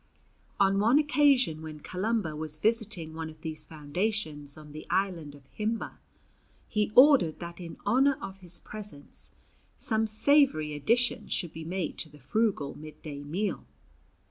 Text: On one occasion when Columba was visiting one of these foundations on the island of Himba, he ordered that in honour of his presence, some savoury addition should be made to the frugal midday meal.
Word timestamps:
On 0.59 0.79
one 0.79 0.97
occasion 0.97 1.61
when 1.61 1.79
Columba 1.79 2.35
was 2.35 2.57
visiting 2.57 3.13
one 3.13 3.29
of 3.29 3.41
these 3.41 3.67
foundations 3.67 4.57
on 4.57 4.71
the 4.71 4.87
island 4.89 5.35
of 5.35 5.43
Himba, 5.55 5.99
he 6.67 6.91
ordered 6.95 7.39
that 7.39 7.59
in 7.59 7.77
honour 7.85 8.17
of 8.19 8.39
his 8.39 8.57
presence, 8.57 9.29
some 9.77 10.07
savoury 10.07 10.73
addition 10.73 11.27
should 11.27 11.53
be 11.53 11.63
made 11.65 11.99
to 11.99 12.09
the 12.09 12.17
frugal 12.17 12.73
midday 12.75 13.19
meal. 13.23 13.67